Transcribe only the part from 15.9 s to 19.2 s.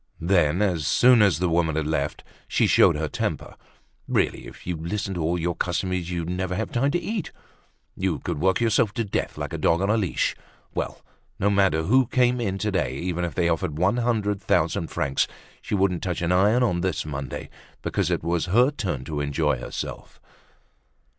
touch an iron on this Monday, because it was her turn